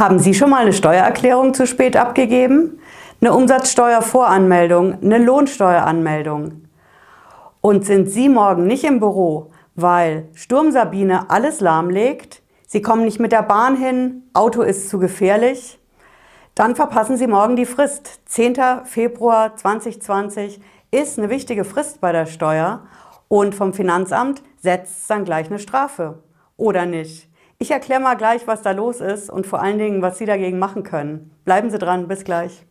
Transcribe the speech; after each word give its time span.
Haben 0.00 0.18
Sie 0.18 0.32
schon 0.34 0.48
mal 0.50 0.62
eine 0.62 0.72
Steuererklärung 0.72 1.52
zu 1.52 1.66
spät 1.66 1.96
abgegeben? 1.96 2.78
Eine 3.20 3.34
Umsatzsteuervoranmeldung, 3.34 5.02
eine 5.02 5.18
Lohnsteueranmeldung? 5.18 6.68
Und 7.60 7.84
sind 7.84 8.08
Sie 8.08 8.28
morgen 8.28 8.66
nicht 8.66 8.84
im 8.84 9.00
Büro, 9.00 9.50
weil 9.74 10.28
Sturm 10.32 10.70
Sabine 10.72 11.28
alles 11.28 11.60
lahmlegt? 11.60 12.40
Sie 12.66 12.80
kommen 12.80 13.04
nicht 13.04 13.20
mit 13.20 13.32
der 13.32 13.42
Bahn 13.42 13.76
hin, 13.76 14.22
Auto 14.32 14.62
ist 14.62 14.88
zu 14.88 14.98
gefährlich? 14.98 15.78
Dann 16.54 16.76
verpassen 16.76 17.16
Sie 17.16 17.26
morgen 17.26 17.56
die 17.56 17.66
Frist. 17.66 18.20
10. 18.26 18.56
Februar 18.84 19.56
2020 19.56 20.60
ist 20.90 21.18
eine 21.18 21.30
wichtige 21.30 21.64
Frist 21.64 22.00
bei 22.00 22.12
der 22.12 22.26
Steuer 22.26 22.86
und 23.28 23.54
vom 23.54 23.74
Finanzamt 23.74 24.42
setzt 24.62 25.10
dann 25.10 25.24
gleich 25.24 25.48
eine 25.48 25.58
Strafe. 25.58 26.22
Oder 26.56 26.86
nicht? 26.86 27.29
Ich 27.62 27.70
erkläre 27.70 28.00
mal 28.00 28.14
gleich, 28.14 28.46
was 28.46 28.62
da 28.62 28.70
los 28.70 29.02
ist 29.02 29.28
und 29.28 29.46
vor 29.46 29.60
allen 29.60 29.76
Dingen, 29.76 30.00
was 30.00 30.16
Sie 30.16 30.24
dagegen 30.24 30.58
machen 30.58 30.82
können. 30.82 31.30
Bleiben 31.44 31.68
Sie 31.68 31.76
dran, 31.76 32.08
bis 32.08 32.24
gleich. 32.24 32.64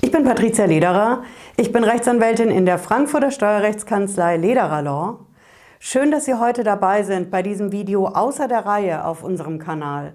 Ich 0.00 0.12
bin 0.12 0.22
Patricia 0.22 0.66
Lederer. 0.66 1.24
Ich 1.56 1.72
bin 1.72 1.82
Rechtsanwältin 1.82 2.52
in 2.52 2.66
der 2.66 2.78
Frankfurter 2.78 3.32
Steuerrechtskanzlei 3.32 4.36
Lederer 4.36 4.82
Law. 4.82 5.26
Schön, 5.80 6.12
dass 6.12 6.24
Sie 6.26 6.34
heute 6.34 6.62
dabei 6.62 7.02
sind 7.02 7.32
bei 7.32 7.42
diesem 7.42 7.72
Video 7.72 8.06
außer 8.06 8.46
der 8.46 8.64
Reihe 8.64 9.04
auf 9.04 9.24
unserem 9.24 9.58
Kanal. 9.58 10.14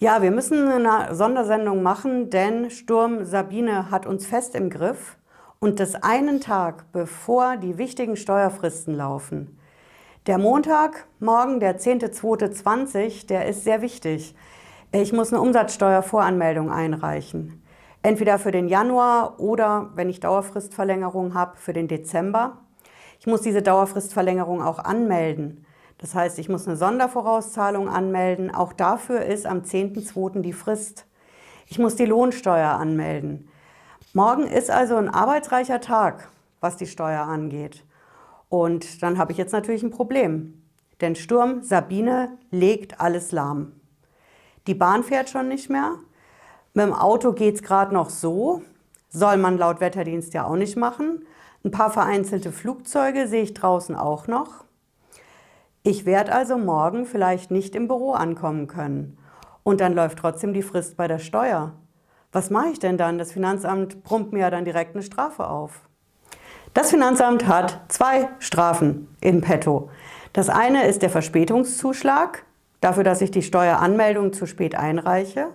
Ja, 0.00 0.22
wir 0.22 0.30
müssen 0.30 0.68
eine 0.68 1.14
Sondersendung 1.14 1.82
machen, 1.82 2.30
denn 2.30 2.70
Sturm 2.70 3.24
Sabine 3.24 3.90
hat 3.90 4.06
uns 4.06 4.26
fest 4.26 4.54
im 4.54 4.70
Griff 4.70 5.18
und 5.60 5.80
das 5.80 5.96
einen 5.96 6.40
Tag, 6.40 6.92
bevor 6.92 7.56
die 7.56 7.78
wichtigen 7.78 8.16
Steuerfristen 8.16 8.94
laufen. 8.94 9.58
Der 10.26 10.38
Montag, 10.38 11.06
morgen, 11.20 11.58
der 11.58 11.80
10.02.20, 11.80 13.26
der 13.26 13.46
ist 13.46 13.64
sehr 13.64 13.82
wichtig. 13.82 14.34
Ich 14.92 15.12
muss 15.12 15.32
eine 15.32 15.42
Umsatzsteuervoranmeldung 15.42 16.70
einreichen. 16.70 17.62
Entweder 18.02 18.38
für 18.38 18.52
den 18.52 18.68
Januar 18.68 19.40
oder, 19.40 19.90
wenn 19.96 20.08
ich 20.08 20.20
Dauerfristverlängerung 20.20 21.34
habe, 21.34 21.56
für 21.56 21.72
den 21.72 21.88
Dezember. 21.88 22.58
Ich 23.18 23.26
muss 23.26 23.42
diese 23.42 23.62
Dauerfristverlängerung 23.62 24.62
auch 24.62 24.78
anmelden. 24.78 25.66
Das 25.98 26.14
heißt, 26.14 26.38
ich 26.38 26.48
muss 26.48 26.68
eine 26.68 26.76
Sondervorauszahlung 26.76 27.88
anmelden. 27.88 28.54
Auch 28.54 28.72
dafür 28.72 29.22
ist 29.22 29.46
am 29.46 29.62
10.02. 29.62 30.42
die 30.42 30.52
Frist. 30.52 31.06
Ich 31.66 31.80
muss 31.80 31.96
die 31.96 32.06
Lohnsteuer 32.06 32.70
anmelden. 32.70 33.48
Morgen 34.18 34.48
ist 34.48 34.68
also 34.68 34.96
ein 34.96 35.08
arbeitsreicher 35.08 35.80
Tag, 35.80 36.28
was 36.58 36.76
die 36.76 36.88
Steuer 36.88 37.20
angeht. 37.20 37.84
Und 38.48 39.00
dann 39.00 39.16
habe 39.16 39.30
ich 39.30 39.38
jetzt 39.38 39.52
natürlich 39.52 39.84
ein 39.84 39.92
Problem. 39.92 40.60
Denn 41.00 41.14
Sturm 41.14 41.62
Sabine 41.62 42.36
legt 42.50 43.00
alles 43.00 43.30
lahm. 43.30 43.80
Die 44.66 44.74
Bahn 44.74 45.04
fährt 45.04 45.30
schon 45.30 45.46
nicht 45.46 45.70
mehr. 45.70 46.00
Mit 46.74 46.86
dem 46.86 46.94
Auto 46.94 47.32
geht 47.32 47.54
es 47.54 47.62
gerade 47.62 47.94
noch 47.94 48.10
so. 48.10 48.62
Soll 49.08 49.36
man 49.36 49.56
laut 49.56 49.80
Wetterdienst 49.80 50.34
ja 50.34 50.46
auch 50.46 50.56
nicht 50.56 50.76
machen. 50.76 51.24
Ein 51.64 51.70
paar 51.70 51.92
vereinzelte 51.92 52.50
Flugzeuge 52.50 53.28
sehe 53.28 53.44
ich 53.44 53.54
draußen 53.54 53.94
auch 53.94 54.26
noch. 54.26 54.64
Ich 55.84 56.06
werde 56.06 56.32
also 56.32 56.58
morgen 56.58 57.06
vielleicht 57.06 57.52
nicht 57.52 57.76
im 57.76 57.86
Büro 57.86 58.14
ankommen 58.14 58.66
können. 58.66 59.16
Und 59.62 59.80
dann 59.80 59.94
läuft 59.94 60.18
trotzdem 60.18 60.54
die 60.54 60.62
Frist 60.62 60.96
bei 60.96 61.06
der 61.06 61.20
Steuer. 61.20 61.74
Was 62.32 62.50
mache 62.50 62.68
ich 62.68 62.78
denn 62.78 62.98
dann? 62.98 63.18
Das 63.18 63.32
Finanzamt 63.32 64.02
brummt 64.02 64.32
mir 64.32 64.40
ja 64.40 64.50
dann 64.50 64.64
direkt 64.64 64.94
eine 64.94 65.02
Strafe 65.02 65.48
auf. 65.48 65.88
Das 66.74 66.90
Finanzamt 66.90 67.46
hat 67.46 67.80
zwei 67.88 68.28
Strafen 68.38 69.16
in 69.20 69.40
petto. 69.40 69.90
Das 70.34 70.50
eine 70.50 70.86
ist 70.86 71.00
der 71.02 71.10
Verspätungszuschlag, 71.10 72.44
dafür, 72.80 73.02
dass 73.02 73.22
ich 73.22 73.30
die 73.30 73.42
Steueranmeldung 73.42 74.32
zu 74.32 74.46
spät 74.46 74.74
einreiche. 74.74 75.48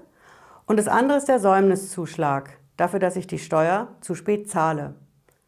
Und 0.65 0.77
das 0.77 0.87
andere 0.87 1.17
ist 1.19 1.27
der 1.27 1.39
Säumniszuschlag, 1.39 2.57
dafür, 2.75 2.99
dass 2.99 3.15
ich 3.15 3.27
die 3.27 3.39
Steuer 3.39 3.89
zu 4.01 4.15
spät 4.15 4.49
zahle. 4.49 4.95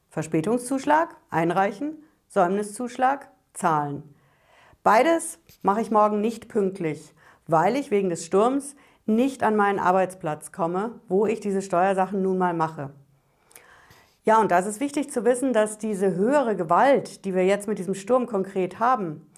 Verspätungszuschlag, 0.09 1.15
einreichen, 1.29 2.03
Säumniszuschlag, 2.27 3.29
zahlen. 3.53 4.15
Beides 4.83 5.39
mache 5.63 5.81
ich 5.81 5.89
morgen 5.89 6.21
nicht 6.21 6.47
pünktlich, 6.47 7.13
weil 7.47 7.75
ich 7.75 7.91
wegen 7.91 8.09
des 8.09 8.25
Sturms 8.25 8.75
nicht 9.05 9.43
an 9.43 9.55
meinen 9.55 9.79
Arbeitsplatz 9.79 10.51
komme, 10.51 10.99
wo 11.07 11.25
ich 11.25 11.39
diese 11.39 11.61
Steuersachen 11.61 12.21
nun 12.21 12.37
mal 12.37 12.53
mache. 12.53 12.91
Ja, 14.23 14.41
und 14.41 14.49
da 14.49 14.57
ist 14.57 14.65
es 14.65 14.79
wichtig 14.79 15.11
zu 15.11 15.23
wissen, 15.23 15.53
dass 15.53 15.77
diese 15.77 16.15
höhere 16.15 16.55
Gewalt, 16.55 17.25
die 17.25 17.35
wir 17.35 17.45
jetzt 17.45 17.67
mit 17.67 17.77
diesem 17.77 17.93
Sturm 17.93 18.25
konkret 18.25 18.79
haben, 18.79 19.29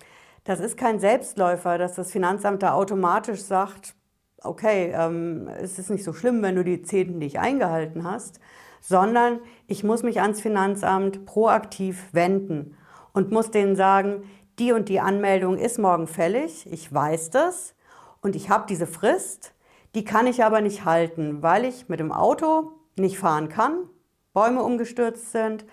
das 0.46 0.62
ist 0.62 0.78
kein 0.78 1.00
Selbstläufer, 1.00 1.78
dass 1.78 1.96
das 1.96 2.10
Finanzamt 2.10 2.64
da 2.64 2.72
automatisch 2.72 3.42
sagt, 3.42 3.96
okay, 4.42 4.94
ähm, 4.96 5.50
es 5.62 5.78
ist 5.78 5.90
nicht 5.90 6.06
so 6.06 6.14
schlimm, 6.14 6.42
wenn 6.42 6.56
du 6.56 6.64
die 6.64 6.84
Zehnten 6.84 7.18
nicht 7.18 7.38
eingehalten 7.38 8.06
hast, 8.06 8.40
sondern 8.80 9.42
ich 9.68 9.84
muss 9.84 10.04
mich 10.04 10.22
ans 10.22 10.40
Finanzamt 10.40 11.26
proaktiv 11.26 12.06
wenden 12.14 12.78
und 13.12 13.30
muss 13.30 13.52
denen 13.52 13.76
sagen, 13.76 14.24
die 14.58 14.72
und 14.72 14.88
die 14.88 15.02
Anmeldung 15.02 15.58
ist 15.58 15.80
morgen 15.80 16.08
fällig, 16.08 16.66
ich 16.72 16.94
weiß 16.94 17.30
das 17.32 17.76
und 18.22 18.38
ich 18.38 18.50
habe 18.50 18.66
diese 18.70 18.88
Frist 18.88 19.54
die 19.98 20.06
kann 20.06 20.28
ich 20.28 20.44
aber 20.44 20.62
nicht 20.62 20.86
halten, 20.86 21.42
weil 21.42 21.66
ich 21.66 21.90
mit 21.90 22.00
dem 22.00 22.12
Auto 22.12 22.74
nicht 22.98 23.18
fahren 23.18 23.50
kann, 23.50 23.90
Bäume 24.32 24.62
umgestürzt 24.62 25.32
sind, 25.32 25.66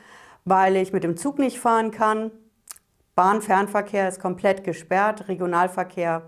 weil 0.46 0.76
ich 0.76 0.94
mit 0.94 1.04
dem 1.04 1.18
Zug 1.18 1.38
nicht 1.38 1.60
fahren 1.60 1.90
kann, 1.90 2.30
Bahnfernverkehr 3.16 4.08
ist 4.08 4.20
komplett 4.20 4.64
gesperrt, 4.64 5.28
Regionalverkehr 5.28 6.22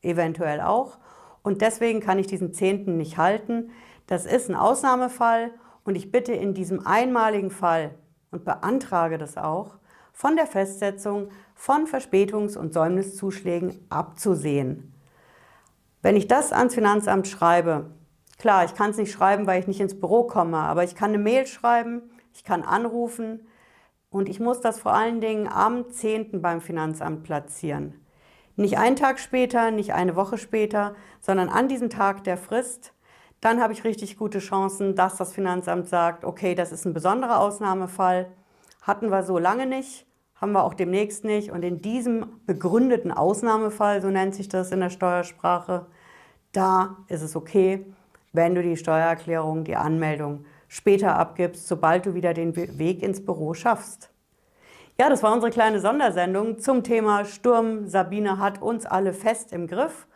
eventuell 0.00 0.62
auch. 0.62 0.96
Und 1.42 1.60
deswegen 1.60 2.00
kann 2.00 2.18
ich 2.18 2.26
diesen 2.26 2.54
Zehnten 2.54 2.96
nicht 2.96 3.18
halten. 3.18 3.72
Das 4.06 4.24
ist 4.24 4.48
ein 4.48 4.56
Ausnahmefall 4.56 5.50
und 5.84 5.96
ich 5.96 6.10
bitte 6.10 6.32
in 6.32 6.54
diesem 6.54 6.86
einmaligen 6.86 7.50
Fall 7.50 7.94
und 8.30 8.46
beantrage 8.46 9.18
das 9.18 9.36
auch, 9.36 9.76
von 10.14 10.34
der 10.34 10.46
Festsetzung 10.46 11.28
von 11.54 11.86
Verspätungs- 11.86 12.56
und 12.56 12.72
Säumniszuschlägen 12.72 13.84
abzusehen. 13.90 14.94
Wenn 16.00 16.16
ich 16.16 16.28
das 16.28 16.52
ans 16.52 16.74
Finanzamt 16.74 17.26
schreibe, 17.26 17.90
klar, 18.38 18.64
ich 18.64 18.74
kann 18.74 18.90
es 18.90 18.96
nicht 18.96 19.12
schreiben, 19.12 19.46
weil 19.46 19.60
ich 19.60 19.66
nicht 19.66 19.80
ins 19.80 19.98
Büro 19.98 20.24
komme, 20.24 20.58
aber 20.58 20.84
ich 20.84 20.94
kann 20.94 21.10
eine 21.10 21.18
Mail 21.18 21.46
schreiben, 21.46 22.02
ich 22.32 22.44
kann 22.44 22.62
anrufen 22.62 23.46
und 24.10 24.28
ich 24.28 24.38
muss 24.38 24.60
das 24.60 24.78
vor 24.78 24.94
allen 24.94 25.20
Dingen 25.20 25.48
am 25.48 25.90
10. 25.90 26.40
beim 26.40 26.60
Finanzamt 26.60 27.24
platzieren. 27.24 27.94
Nicht 28.54 28.78
einen 28.78 28.96
Tag 28.96 29.18
später, 29.20 29.70
nicht 29.70 29.92
eine 29.92 30.16
Woche 30.16 30.38
später, 30.38 30.94
sondern 31.20 31.48
an 31.48 31.68
diesem 31.68 31.90
Tag 31.90 32.24
der 32.24 32.36
Frist. 32.36 32.92
Dann 33.40 33.60
habe 33.60 33.72
ich 33.72 33.84
richtig 33.84 34.16
gute 34.16 34.40
Chancen, 34.40 34.96
dass 34.96 35.16
das 35.16 35.32
Finanzamt 35.32 35.88
sagt, 35.88 36.24
okay, 36.24 36.54
das 36.56 36.72
ist 36.72 36.84
ein 36.84 36.94
besonderer 36.94 37.40
Ausnahmefall, 37.40 38.32
hatten 38.82 39.10
wir 39.10 39.22
so 39.22 39.38
lange 39.38 39.66
nicht, 39.66 40.07
haben 40.40 40.52
wir 40.52 40.64
auch 40.64 40.74
demnächst 40.74 41.24
nicht. 41.24 41.50
Und 41.50 41.62
in 41.64 41.80
diesem 41.82 42.26
begründeten 42.46 43.12
Ausnahmefall, 43.12 44.00
so 44.00 44.08
nennt 44.08 44.34
sich 44.34 44.48
das 44.48 44.72
in 44.72 44.80
der 44.80 44.90
Steuersprache, 44.90 45.86
da 46.52 46.96
ist 47.08 47.22
es 47.22 47.36
okay, 47.36 47.84
wenn 48.32 48.54
du 48.54 48.62
die 48.62 48.76
Steuererklärung, 48.76 49.64
die 49.64 49.76
Anmeldung 49.76 50.44
später 50.68 51.16
abgibst, 51.16 51.66
sobald 51.66 52.06
du 52.06 52.14
wieder 52.14 52.34
den 52.34 52.54
Weg 52.56 53.02
ins 53.02 53.24
Büro 53.24 53.54
schaffst. 53.54 54.10
Ja, 55.00 55.08
das 55.08 55.22
war 55.22 55.32
unsere 55.32 55.52
kleine 55.52 55.80
Sondersendung 55.80 56.58
zum 56.58 56.82
Thema 56.82 57.24
Sturm. 57.24 57.86
Sabine 57.86 58.38
hat 58.38 58.60
uns 58.60 58.84
alle 58.84 59.12
fest 59.12 59.52
im 59.52 59.66
Griff. 59.66 60.06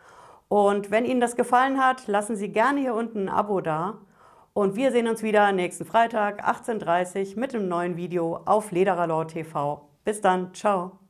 Und 0.49 0.91
wenn 0.91 1.05
Ihnen 1.05 1.21
das 1.21 1.35
gefallen 1.35 1.79
hat, 1.79 2.07
lassen 2.07 2.35
Sie 2.35 2.49
gerne 2.49 2.81
hier 2.81 2.93
unten 2.93 3.27
ein 3.27 3.29
Abo 3.29 3.61
da. 3.61 3.99
Und 4.53 4.75
wir 4.75 4.91
sehen 4.91 5.07
uns 5.07 5.23
wieder 5.23 5.51
nächsten 5.51 5.85
Freitag 5.85 6.47
18.30 6.47 7.33
Uhr 7.33 7.39
mit 7.39 7.55
einem 7.55 7.67
neuen 7.67 7.95
Video 7.95 8.41
auf 8.45 8.71
Lederer 8.71 9.27
TV. 9.27 9.92
Bis 10.05 10.21
dann, 10.21 10.53
ciao. 10.53 11.02